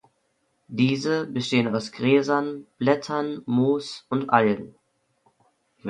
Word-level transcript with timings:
Diese 0.67 1.27
bestehen 1.27 1.75
aus 1.75 1.91
Gräsern, 1.91 2.65
Blättern, 2.79 3.43
Moos 3.45 4.07
und 4.09 4.31
Algen. 4.31 4.73